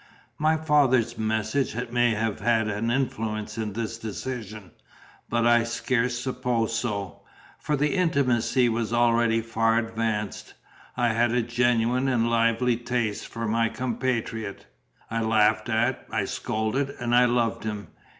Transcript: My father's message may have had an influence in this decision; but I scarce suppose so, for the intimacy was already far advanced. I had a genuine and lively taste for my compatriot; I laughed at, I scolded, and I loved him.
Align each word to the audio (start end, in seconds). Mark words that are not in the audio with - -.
My 0.39 0.57
father's 0.57 1.15
message 1.15 1.75
may 1.91 2.15
have 2.15 2.39
had 2.39 2.67
an 2.67 2.89
influence 2.89 3.59
in 3.59 3.73
this 3.73 3.99
decision; 3.99 4.71
but 5.29 5.45
I 5.45 5.63
scarce 5.63 6.17
suppose 6.17 6.75
so, 6.75 7.21
for 7.59 7.75
the 7.75 7.93
intimacy 7.93 8.67
was 8.67 8.93
already 8.93 9.41
far 9.41 9.77
advanced. 9.77 10.55
I 10.97 11.09
had 11.09 11.29
a 11.33 11.43
genuine 11.43 12.07
and 12.07 12.31
lively 12.31 12.77
taste 12.77 13.27
for 13.27 13.47
my 13.47 13.69
compatriot; 13.69 14.65
I 15.11 15.21
laughed 15.21 15.69
at, 15.69 16.07
I 16.09 16.25
scolded, 16.25 16.95
and 16.99 17.13
I 17.13 17.25
loved 17.25 17.63
him. 17.63 17.89